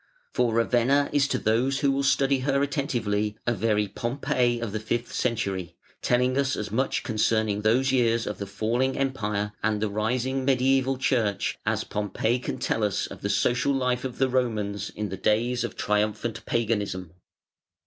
[0.33, 4.79] For Ravenna is to those who will study her attentively a very Pompeii of the
[4.79, 9.89] fifth century, telling us as much concerning those years of the falling Empire and the
[9.89, 14.89] rising Mediæval Church as Pompeii can tell us of the social life of the Romans
[14.95, 17.13] in the days of triumphant Paganism.